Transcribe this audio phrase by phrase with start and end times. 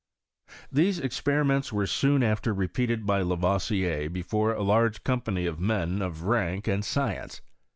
[0.71, 6.23] These experiments were soon after repeated by Lavoisier before a large C9mpany of men of
[6.23, 7.43] rank and science.